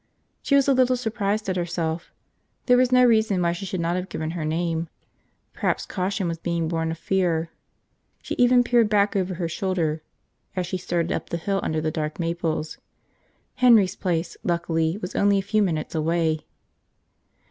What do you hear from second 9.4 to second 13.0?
shoulder as she started up the hill under the dark maples.